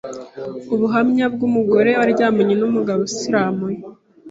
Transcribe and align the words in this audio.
Ubuhamya 0.73 1.25
bw’umugore 1.33 1.91
waryamanye 1.99 2.53
n’umugabo 2.57 2.99
usiramuye 3.09 3.79